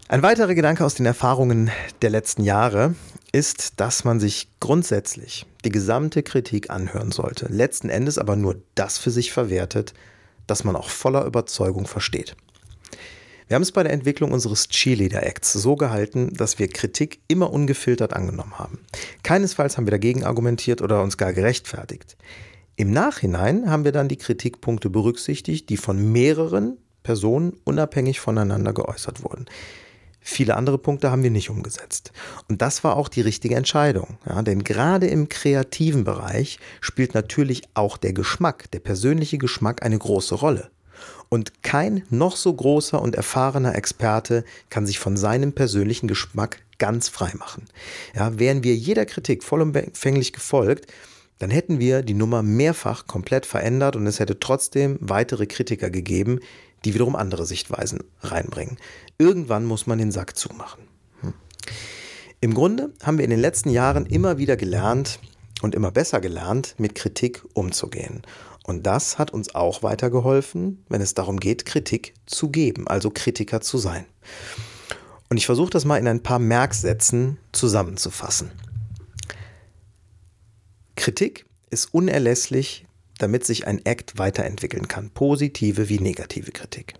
Ein 0.10 0.22
weiterer 0.22 0.54
Gedanke 0.54 0.84
aus 0.84 0.96
den 0.96 1.06
Erfahrungen 1.06 1.72
der 2.02 2.10
letzten 2.10 2.44
Jahre 2.44 2.94
ist, 3.32 3.80
dass 3.80 4.04
man 4.04 4.20
sich 4.20 4.50
grundsätzlich 4.60 5.46
die 5.64 5.70
gesamte 5.70 6.24
Kritik 6.24 6.70
anhören 6.70 7.14
sollte, 7.14 7.46
letzten 7.46 7.88
Endes 7.88 8.18
aber 8.18 8.36
nur 8.36 8.58
das 8.76 8.98
für 8.98 9.12
sich 9.12 9.32
verwertet, 9.32 9.94
das 10.46 10.66
man 10.66 10.76
auch 10.76 10.90
voller 10.90 11.24
Überzeugung 11.24 11.88
versteht. 11.88 12.36
Wir 13.48 13.56
haben 13.56 13.64
es 13.64 13.72
bei 13.72 13.84
der 13.84 13.94
Entwicklung 13.94 14.34
unseres 14.34 14.68
Cheerleader 14.68 15.26
Acts 15.26 15.54
so 15.54 15.78
gehalten, 15.78 16.34
dass 16.34 16.60
wir 16.60 16.68
Kritik 16.68 17.22
immer 17.30 17.54
ungefiltert 17.54 18.12
angenommen 18.12 18.60
haben. 18.60 18.80
Keinesfalls 19.24 19.78
haben 19.78 19.86
wir 19.86 19.92
dagegen 19.92 20.26
argumentiert 20.26 20.82
oder 20.82 21.02
uns 21.02 21.16
gar 21.18 21.32
gerechtfertigt. 21.32 22.18
Im 22.76 22.92
Nachhinein 22.92 23.70
haben 23.70 23.84
wir 23.84 23.92
dann 23.92 24.08
die 24.08 24.18
Kritikpunkte 24.18 24.90
berücksichtigt, 24.90 25.70
die 25.70 25.78
von 25.78 26.12
mehreren 26.12 26.78
Personen 27.04 27.54
unabhängig 27.64 28.20
voneinander 28.20 28.74
geäußert 28.74 29.24
wurden. 29.24 29.46
Viele 30.24 30.56
andere 30.56 30.78
Punkte 30.78 31.10
haben 31.10 31.24
wir 31.24 31.32
nicht 31.32 31.50
umgesetzt. 31.50 32.12
Und 32.48 32.62
das 32.62 32.84
war 32.84 32.96
auch 32.96 33.10
die 33.10 33.22
richtige 33.22 33.56
Entscheidung. 33.56 34.18
Ja, 34.28 34.44
denn 34.44 34.64
gerade 34.64 35.08
im 35.08 35.30
kreativen 35.30 36.04
Bereich 36.04 36.60
spielt 36.80 37.16
natürlich 37.16 37.64
auch 37.74 37.98
der 37.98 38.14
Geschmack, 38.14 38.70
der 38.72 38.80
persönliche 38.80 39.40
Geschmack 39.40 39.84
eine 39.84 39.98
große 39.98 40.36
Rolle. 40.36 40.70
Und 41.30 41.64
kein 41.64 42.04
noch 42.10 42.36
so 42.36 42.54
großer 42.54 43.02
und 43.02 43.16
erfahrener 43.16 43.76
Experte 43.76 44.44
kann 44.70 44.86
sich 44.86 45.00
von 45.00 45.18
seinem 45.18 45.54
persönlichen 45.54 46.08
Geschmack 46.08 46.62
ganz 46.78 47.10
frei 47.10 47.32
machen. 47.40 47.66
Ja, 48.14 48.38
wären 48.38 48.64
wir 48.64 48.76
jeder 48.76 49.06
Kritik 49.06 49.44
vollumfänglich 49.44 50.34
gefolgt, 50.34 50.92
dann 51.42 51.50
hätten 51.50 51.80
wir 51.80 52.04
die 52.04 52.14
Nummer 52.14 52.44
mehrfach 52.44 53.08
komplett 53.08 53.48
verändert 53.48 53.96
und 53.96 54.06
es 54.06 54.20
hätte 54.20 54.40
trotzdem 54.40 55.00
weitere 55.02 55.48
Kritiker 55.48 55.90
gegeben, 55.90 56.40
die 56.86 56.94
wiederum 56.94 57.16
andere 57.16 57.48
Sichtweisen 57.48 58.04
reinbringen. 58.22 58.78
Irgendwann 59.18 59.66
muss 59.66 59.88
man 59.88 59.98
den 59.98 60.12
Sack 60.12 60.38
zumachen. 60.38 60.84
Hm. 61.22 61.34
Im 62.42 62.54
Grunde 62.54 62.94
haben 63.02 63.18
wir 63.18 63.26
in 63.26 63.32
den 63.32 63.40
letzten 63.40 63.72
Jahren 63.72 64.06
immer 64.06 64.38
wieder 64.38 64.56
gelernt 64.56 65.20
und 65.64 65.74
immer 65.74 65.90
besser 65.90 66.22
gelernt, 66.22 66.76
mit 66.78 66.94
Kritik 66.94 67.44
umzugehen. 67.56 68.22
Und 68.64 68.86
das 68.86 69.18
hat 69.18 69.32
uns 69.32 69.56
auch 69.56 69.82
weitergeholfen, 69.82 70.86
wenn 70.90 71.02
es 71.02 71.16
darum 71.16 71.40
geht, 71.40 71.66
Kritik 71.66 72.14
zu 72.28 72.50
geben, 72.50 72.88
also 72.88 73.10
Kritiker 73.10 73.62
zu 73.62 73.80
sein. 73.80 74.06
Und 75.28 75.38
ich 75.38 75.48
versuche 75.48 75.72
das 75.72 75.86
mal 75.86 75.98
in 75.98 76.08
ein 76.08 76.22
paar 76.22 76.40
Merksätzen 76.40 77.40
zusammenzufassen. 77.52 78.52
Kritik 81.02 81.48
ist 81.72 81.96
unerlässlich, 81.96 82.86
damit 83.18 83.44
sich 83.44 83.66
ein 83.66 83.84
Act 83.88 84.20
weiterentwickeln 84.20 84.88
kann, 84.88 85.10
positive 85.10 85.90
wie 85.90 85.98
negative 85.98 86.52
Kritik. 86.52 86.94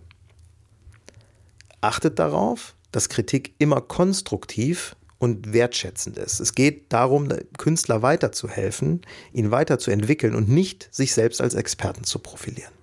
Achtet 1.82 2.18
darauf, 2.18 2.74
dass 2.92 3.10
Kritik 3.10 3.54
immer 3.60 3.80
konstruktiv 3.80 4.96
und 5.20 5.54
wertschätzend 5.54 6.18
ist. 6.18 6.40
Es 6.40 6.56
geht 6.56 6.92
darum, 6.92 7.30
Künstler 7.60 8.02
weiterzuhelfen, 8.02 9.02
ihn 9.34 9.52
weiterzuentwickeln 9.52 10.34
und 10.34 10.50
nicht 10.50 10.90
sich 10.92 11.14
selbst 11.14 11.40
als 11.40 11.54
Experten 11.54 12.04
zu 12.04 12.18
profilieren. 12.18 12.74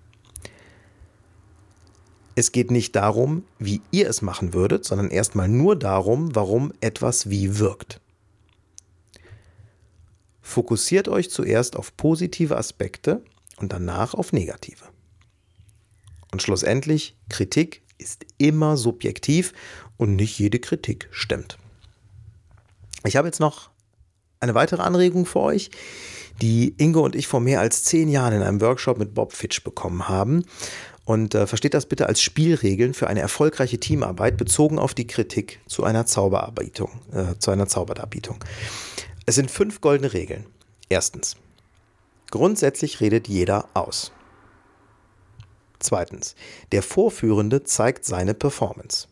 Es 2.36 2.52
geht 2.52 2.70
nicht 2.70 2.94
darum, 2.94 3.42
wie 3.58 3.80
ihr 3.90 4.08
es 4.08 4.22
machen 4.22 4.54
würdet, 4.54 4.84
sondern 4.84 5.10
erstmal 5.10 5.48
nur 5.48 5.74
darum, 5.74 6.36
warum 6.36 6.72
etwas 6.80 7.28
wie 7.28 7.58
wirkt. 7.58 8.00
Fokussiert 10.48 11.08
euch 11.08 11.28
zuerst 11.28 11.76
auf 11.76 11.94
positive 11.98 12.56
Aspekte 12.56 13.22
und 13.58 13.70
danach 13.70 14.14
auf 14.14 14.32
negative. 14.32 14.82
Und 16.32 16.40
schlussendlich, 16.40 17.18
Kritik 17.28 17.82
ist 17.98 18.24
immer 18.38 18.78
subjektiv 18.78 19.52
und 19.98 20.16
nicht 20.16 20.38
jede 20.38 20.58
Kritik 20.58 21.08
stimmt. 21.10 21.58
Ich 23.04 23.16
habe 23.16 23.28
jetzt 23.28 23.40
noch 23.40 23.68
eine 24.40 24.54
weitere 24.54 24.80
Anregung 24.80 25.26
für 25.26 25.40
euch, 25.40 25.70
die 26.40 26.74
Ingo 26.78 27.04
und 27.04 27.14
ich 27.14 27.26
vor 27.26 27.40
mehr 27.40 27.60
als 27.60 27.84
zehn 27.84 28.08
Jahren 28.08 28.32
in 28.32 28.42
einem 28.42 28.62
Workshop 28.62 28.96
mit 28.96 29.12
Bob 29.12 29.34
Fitch 29.34 29.62
bekommen 29.62 30.08
haben. 30.08 30.46
Und 31.04 31.34
äh, 31.34 31.46
versteht 31.46 31.74
das 31.74 31.84
bitte 31.84 32.06
als 32.06 32.22
Spielregeln 32.22 32.94
für 32.94 33.06
eine 33.06 33.20
erfolgreiche 33.20 33.78
Teamarbeit 33.78 34.38
bezogen 34.38 34.78
auf 34.78 34.94
die 34.94 35.06
Kritik 35.06 35.60
zu 35.66 35.84
einer 35.84 36.06
Zauberarbeitung, 36.06 36.90
äh, 37.12 37.38
zu 37.38 37.50
einer 37.50 37.66
Zauberdarbietung. 37.66 38.38
Es 39.28 39.34
sind 39.34 39.50
fünf 39.50 39.82
goldene 39.82 40.14
Regeln. 40.14 40.46
Erstens. 40.88 41.36
Grundsätzlich 42.30 43.02
redet 43.02 43.28
jeder 43.28 43.68
aus. 43.74 44.10
Zweitens. 45.80 46.34
Der 46.72 46.82
Vorführende 46.82 47.62
zeigt 47.62 48.06
seine 48.06 48.32
Performance. 48.32 49.06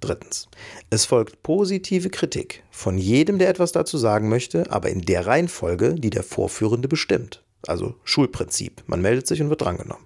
Drittens. 0.00 0.46
Es 0.90 1.06
folgt 1.06 1.42
positive 1.42 2.10
Kritik 2.10 2.62
von 2.70 2.98
jedem, 2.98 3.38
der 3.38 3.48
etwas 3.48 3.72
dazu 3.72 3.96
sagen 3.96 4.28
möchte, 4.28 4.70
aber 4.70 4.90
in 4.90 5.00
der 5.00 5.26
Reihenfolge, 5.26 5.94
die 5.94 6.10
der 6.10 6.22
Vorführende 6.22 6.86
bestimmt. 6.86 7.42
Also 7.66 7.94
Schulprinzip. 8.04 8.82
Man 8.86 9.00
meldet 9.00 9.26
sich 9.26 9.40
und 9.40 9.48
wird 9.48 9.62
drangenommen. 9.62 10.04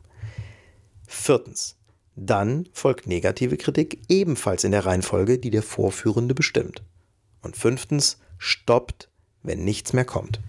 Viertens. 1.08 1.74
Dann 2.14 2.68
folgt 2.72 3.08
negative 3.08 3.56
Kritik 3.56 3.98
ebenfalls 4.08 4.62
in 4.62 4.70
der 4.70 4.86
Reihenfolge, 4.86 5.40
die 5.40 5.50
der 5.50 5.64
Vorführende 5.64 6.36
bestimmt. 6.36 6.84
Und 7.42 7.56
fünftens 7.56 8.18
stoppt, 8.38 9.08
wenn 9.42 9.64
nichts 9.64 9.92
mehr 9.92 10.04
kommt. 10.04 10.40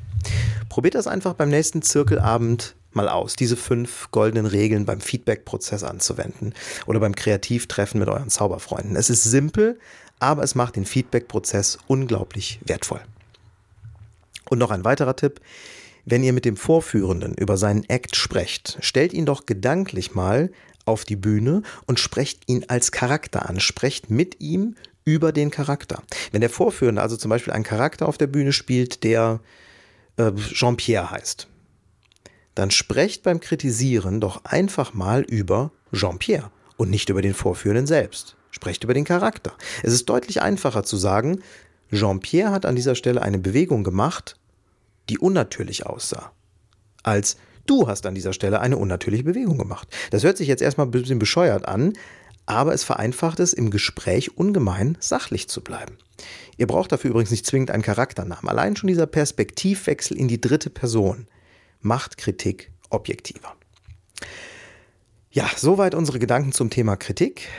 Probiert 0.70 0.96
das 0.96 1.08
einfach 1.08 1.34
beim 1.34 1.50
nächsten 1.50 1.82
Zirkelabend 1.82 2.75
mal 2.92 3.10
aus, 3.10 3.36
diese 3.36 3.58
fünf 3.58 4.10
goldenen 4.12 4.46
Regeln 4.46 4.86
beim 4.86 5.01
Feedback-Prozess 5.01 5.84
anzuwenden 5.84 6.54
oder 6.86 7.00
beim 7.00 7.15
Kreativtreffen 7.15 8.00
mit 8.00 8.10
euren 8.10 8.30
Zauberfreunden. 8.30 8.96
Es 8.96 9.10
ist 9.10 9.24
simpel, 9.24 9.77
aber 10.20 10.44
es 10.44 10.56
macht 10.56 10.77
den 10.77 10.86
Feedback-Prozess 10.86 11.77
unglaublich 11.88 12.60
wertvoll. 12.65 13.01
Und 14.50 14.60
noch 14.60 14.72
ein 14.72 14.86
weiterer 14.86 15.15
Tipp. 15.15 15.42
Wenn 16.06 16.24
ihr 16.24 16.34
mit 16.34 16.46
dem 16.46 16.56
Vorführenden 16.56 17.34
über 17.34 17.58
seinen 17.58 17.84
Act 17.89 18.15
sprecht, 18.15 18.77
stellt 18.80 19.12
ihn 19.12 19.25
doch 19.25 19.46
gedanklich 19.46 20.13
mal 20.13 20.51
auf 20.86 21.04
die 21.04 21.15
Bühne 21.15 21.63
und 21.88 22.00
sprecht 22.00 22.44
ihn 22.48 22.65
als 22.68 22.92
Charakter 22.92 23.50
an. 23.50 23.60
Sprecht 23.60 24.12
mit 24.12 24.39
ihm 24.39 24.75
über 25.06 25.32
den 25.32 25.52
Charakter. 25.52 26.02
Wenn 26.32 26.42
der 26.42 26.50
Vorführende 26.50 27.02
also 27.02 27.16
zum 27.16 27.30
Beispiel 27.30 27.54
einen 27.54 27.64
Charakter 27.64 28.08
auf 28.08 28.18
der 28.18 28.28
Bühne 28.28 28.52
spielt, 28.52 29.04
der 29.04 29.40
äh, 30.18 30.32
Jean-Pierre 30.34 31.12
heißt, 31.12 31.48
dann 32.56 32.72
sprecht 32.72 33.24
beim 33.24 33.40
Kritisieren 33.40 34.20
doch 34.20 34.44
einfach 34.46 34.94
mal 34.94 35.22
über 35.22 35.72
Jean-Pierre 35.94 36.52
und 36.78 36.90
nicht 36.90 37.10
über 37.10 37.22
den 37.22 37.34
Vorführenden 37.34 37.86
selbst. 37.86 38.36
Sprecht 38.50 38.84
über 38.84 38.94
den 38.94 39.04
Charakter. 39.04 39.54
Es 39.84 39.94
ist 39.94 40.10
deutlich 40.10 40.42
einfacher 40.42 40.84
zu 40.84 40.98
sagen, 40.98 41.42
Jean-Pierre 41.92 42.52
hat 42.52 42.66
an 42.66 42.76
dieser 42.76 42.96
Stelle 42.96 43.22
eine 43.22 43.38
Bewegung 43.38 43.84
gemacht, 43.84 44.40
die 45.10 45.20
unnatürlich 45.20 45.86
aussah, 45.86 46.32
als 47.04 47.38
du 47.68 47.88
hast 47.88 48.06
an 48.06 48.16
dieser 48.16 48.34
Stelle 48.34 48.62
eine 48.62 48.78
unnatürliche 48.78 49.24
Bewegung 49.24 49.58
gemacht. 49.58 49.88
Das 50.10 50.24
hört 50.24 50.38
sich 50.38 50.48
jetzt 50.48 50.62
erstmal 50.62 50.88
ein 50.88 50.92
bisschen 50.92 51.20
bescheuert 51.20 51.68
an, 51.68 51.94
aber 52.46 52.74
es 52.74 52.84
vereinfacht 52.84 53.40
es, 53.40 53.54
im 53.54 53.72
Gespräch 53.72 54.38
ungemein 54.38 54.98
sachlich 55.00 55.48
zu 55.48 55.62
bleiben. 55.62 55.98
Ihr 56.58 56.68
braucht 56.68 56.92
dafür 56.92 57.12
übrigens 57.12 57.32
nicht 57.32 57.46
zwingend 57.46 57.72
einen 57.72 57.84
Charakternamen. 57.84 58.50
Allein 58.50 58.75
schon 58.75 58.88
dieser 58.88 59.08
Perspektivwechsel 59.08 60.18
in 60.18 60.28
die 60.28 60.40
dritte 60.40 60.70
Person 60.70 61.28
macht 61.82 62.18
Kritik 62.18 62.72
objektiver. 62.90 63.56
Ja, 65.32 65.50
soweit 65.56 65.96
unsere 65.96 66.20
Gedanken 66.20 66.54
zum 66.54 66.70
Thema 66.70 66.96
Kritik. 66.96 67.50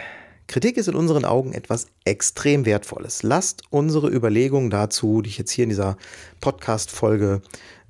Kritik 0.47 0.77
ist 0.77 0.89
in 0.89 0.95
unseren 0.95 1.25
Augen 1.25 1.53
etwas 1.53 1.89
extrem 2.05 2.65
Wertvolles. 2.65 3.23
Lasst 3.23 3.63
unsere 3.71 4.09
Überlegungen 4.09 4.71
dazu, 4.71 5.21
die 5.21 5.29
ich 5.29 5.39
jetzt 5.39 5.51
hier 5.51 5.65
in 5.65 5.71
dieser 5.71 5.97
Podcast-Folge 6.41 7.43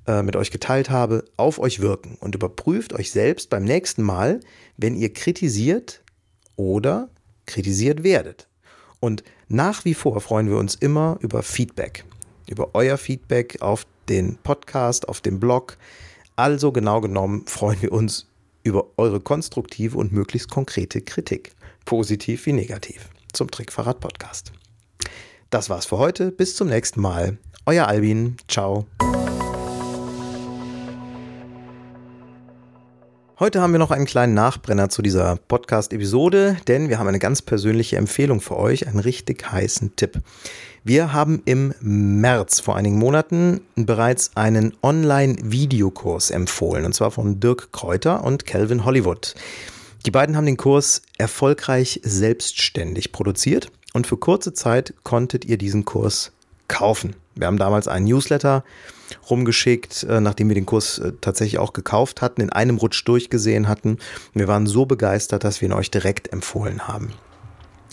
äh, 0.07 0.23
mit 0.23 0.35
euch 0.35 0.51
geteilt 0.51 0.89
habe, 0.89 1.23
auf 1.37 1.59
euch 1.59 1.79
wirken 1.79 2.17
und 2.19 2.33
überprüft 2.33 2.93
euch 2.93 3.11
selbst 3.11 3.49
beim 3.49 3.63
nächsten 3.63 4.01
Mal, 4.01 4.39
wenn 4.75 4.95
ihr 4.95 5.13
kritisiert 5.13 6.01
oder 6.57 7.09
kritisiert 7.45 8.03
werdet. 8.03 8.47
Und 8.99 9.23
nach 9.47 9.85
wie 9.85 9.93
vor 9.93 10.19
freuen 10.19 10.49
wir 10.49 10.57
uns 10.57 10.75
immer 10.75 11.17
über 11.21 11.41
Feedback, 11.41 12.03
über 12.49 12.71
euer 12.73 12.97
Feedback 12.97 13.61
auf 13.61 13.87
den 14.09 14.37
Podcast, 14.37 15.07
auf 15.07 15.21
dem 15.21 15.39
Blog. 15.39 15.77
Also 16.35 16.71
genau 16.71 16.99
genommen 16.99 17.45
freuen 17.47 17.81
wir 17.81 17.93
uns 17.93 18.27
über 18.63 18.87
eure 18.97 19.21
konstruktive 19.21 19.97
und 19.97 20.11
möglichst 20.11 20.49
konkrete 20.49 21.01
Kritik, 21.01 21.55
positiv 21.85 22.45
wie 22.45 22.53
negativ, 22.53 23.09
zum 23.31 23.49
Trickfahrrad 23.49 24.01
Podcast. 24.01 24.51
Das 25.49 25.69
war's 25.69 25.85
für 25.85 25.97
heute. 25.97 26.31
Bis 26.31 26.55
zum 26.55 26.67
nächsten 26.67 26.99
Mal. 26.99 27.37
Euer 27.65 27.87
Albin. 27.87 28.35
Ciao. 28.47 28.85
Heute 33.39 33.61
haben 33.61 33.71
wir 33.71 33.77
noch 33.77 33.91
einen 33.91 34.07
kleinen 34.07 34.33
Nachbrenner 34.33 34.89
zu 34.89 35.03
dieser 35.03 35.35
Podcast-Episode, 35.35 36.57
denn 36.67 36.89
wir 36.89 36.97
haben 36.97 37.07
eine 37.07 37.19
ganz 37.19 37.43
persönliche 37.43 37.95
Empfehlung 37.95 38.41
für 38.41 38.57
euch, 38.57 38.87
einen 38.87 38.97
richtig 38.97 39.51
heißen 39.51 39.95
Tipp. 39.95 40.23
Wir 40.83 41.13
haben 41.13 41.43
im 41.45 41.71
März 41.79 42.59
vor 42.61 42.75
einigen 42.75 42.97
Monaten 42.97 43.61
bereits 43.75 44.31
einen 44.33 44.75
Online-Videokurs 44.81 46.31
empfohlen, 46.31 46.83
und 46.83 46.93
zwar 46.93 47.11
von 47.11 47.39
Dirk 47.39 47.71
Kräuter 47.71 48.23
und 48.23 48.47
Calvin 48.47 48.85
Hollywood. 48.85 49.35
Die 50.07 50.11
beiden 50.11 50.35
haben 50.35 50.47
den 50.47 50.57
Kurs 50.57 51.03
erfolgreich 51.19 52.01
selbstständig 52.03 53.11
produziert 53.11 53.71
und 53.93 54.07
für 54.07 54.17
kurze 54.17 54.53
Zeit 54.53 54.95
konntet 55.03 55.45
ihr 55.45 55.59
diesen 55.59 55.85
Kurs 55.85 56.31
kaufen. 56.67 57.15
Wir 57.37 57.47
haben 57.47 57.57
damals 57.57 57.87
einen 57.87 58.05
Newsletter 58.05 58.63
rumgeschickt, 59.29 60.03
äh, 60.03 60.19
nachdem 60.19 60.49
wir 60.49 60.55
den 60.55 60.65
Kurs 60.65 60.99
äh, 60.99 61.13
tatsächlich 61.21 61.59
auch 61.59 61.73
gekauft 61.73 62.21
hatten, 62.21 62.41
in 62.41 62.51
einem 62.51 62.77
Rutsch 62.77 63.03
durchgesehen 63.05 63.67
hatten. 63.67 63.97
Wir 64.33 64.47
waren 64.47 64.67
so 64.67 64.85
begeistert, 64.85 65.43
dass 65.43 65.61
wir 65.61 65.69
ihn 65.69 65.73
euch 65.73 65.91
direkt 65.91 66.33
empfohlen 66.33 66.87
haben. 66.87 67.13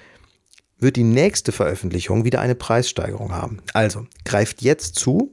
wird 0.80 0.96
die 0.96 1.04
nächste 1.04 1.52
Veröffentlichung 1.52 2.26
wieder 2.26 2.42
eine 2.42 2.56
Preissteigerung 2.56 3.32
haben. 3.32 3.60
Also 3.74 4.06
greift 4.26 4.62
jetzt 4.62 4.96
zu, 4.96 5.32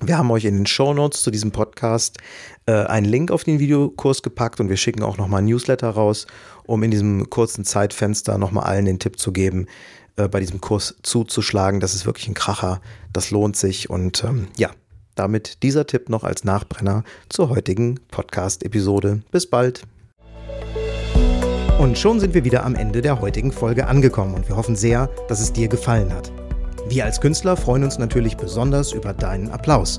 wir 0.00 0.18
haben 0.18 0.30
euch 0.30 0.44
in 0.44 0.56
den 0.56 0.66
Show 0.66 0.94
Notes 0.94 1.22
zu 1.22 1.30
diesem 1.30 1.52
Podcast 1.52 2.18
äh, 2.66 2.72
einen 2.72 3.06
Link 3.06 3.30
auf 3.30 3.44
den 3.44 3.58
Videokurs 3.58 4.22
gepackt 4.22 4.60
und 4.60 4.68
wir 4.68 4.76
schicken 4.76 5.02
auch 5.02 5.18
nochmal 5.18 5.42
ein 5.42 5.46
Newsletter 5.46 5.90
raus, 5.90 6.26
um 6.64 6.82
in 6.82 6.90
diesem 6.90 7.30
kurzen 7.30 7.64
Zeitfenster 7.64 8.38
nochmal 8.38 8.64
allen 8.64 8.84
den 8.84 8.98
Tipp 8.98 9.18
zu 9.18 9.32
geben, 9.32 9.66
äh, 10.16 10.28
bei 10.28 10.40
diesem 10.40 10.60
Kurs 10.60 10.96
zuzuschlagen. 11.02 11.80
Das 11.80 11.94
ist 11.94 12.06
wirklich 12.06 12.28
ein 12.28 12.34
Kracher, 12.34 12.80
das 13.12 13.30
lohnt 13.30 13.56
sich 13.56 13.90
und 13.90 14.24
ähm, 14.24 14.48
ja, 14.56 14.70
damit 15.14 15.62
dieser 15.62 15.86
Tipp 15.86 16.08
noch 16.08 16.24
als 16.24 16.44
Nachbrenner 16.44 17.04
zur 17.28 17.48
heutigen 17.48 17.98
Podcast-Episode. 18.10 19.22
Bis 19.30 19.48
bald! 19.48 19.82
Und 21.78 21.98
schon 21.98 22.20
sind 22.20 22.32
wir 22.32 22.44
wieder 22.44 22.64
am 22.64 22.76
Ende 22.76 23.02
der 23.02 23.20
heutigen 23.20 23.50
Folge 23.50 23.88
angekommen 23.88 24.34
und 24.34 24.48
wir 24.48 24.56
hoffen 24.56 24.76
sehr, 24.76 25.08
dass 25.28 25.40
es 25.40 25.52
dir 25.52 25.66
gefallen 25.66 26.12
hat. 26.12 26.30
Wir 26.88 27.04
als 27.04 27.20
Künstler 27.20 27.56
freuen 27.56 27.84
uns 27.84 27.98
natürlich 27.98 28.36
besonders 28.36 28.92
über 28.92 29.12
deinen 29.12 29.50
Applaus. 29.50 29.98